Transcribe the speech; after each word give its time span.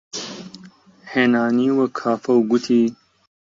هێنانیوە 1.11 1.85
کافە 1.99 2.31
و 2.37 2.39
گوتی: 2.49 2.83